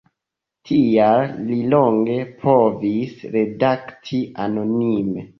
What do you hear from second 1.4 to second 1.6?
li